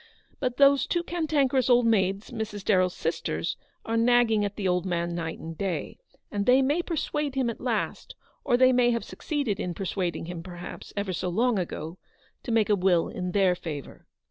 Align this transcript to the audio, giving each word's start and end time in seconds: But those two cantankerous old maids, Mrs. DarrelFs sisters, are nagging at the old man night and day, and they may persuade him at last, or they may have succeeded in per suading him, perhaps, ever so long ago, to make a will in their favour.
But 0.39 0.57
those 0.57 0.87
two 0.87 1.03
cantankerous 1.03 1.69
old 1.69 1.85
maids, 1.85 2.31
Mrs. 2.31 2.63
DarrelFs 2.63 2.93
sisters, 2.95 3.55
are 3.85 3.95
nagging 3.95 4.43
at 4.43 4.55
the 4.55 4.67
old 4.67 4.83
man 4.83 5.13
night 5.13 5.37
and 5.37 5.55
day, 5.55 5.99
and 6.31 6.47
they 6.47 6.63
may 6.63 6.81
persuade 6.81 7.35
him 7.35 7.51
at 7.51 7.61
last, 7.61 8.15
or 8.43 8.57
they 8.57 8.73
may 8.73 8.89
have 8.89 9.03
succeeded 9.03 9.59
in 9.59 9.75
per 9.75 9.85
suading 9.85 10.25
him, 10.25 10.41
perhaps, 10.41 10.91
ever 10.97 11.13
so 11.13 11.29
long 11.29 11.59
ago, 11.59 11.99
to 12.41 12.51
make 12.51 12.71
a 12.71 12.75
will 12.75 13.09
in 13.09 13.31
their 13.31 13.53
favour. 13.53 14.07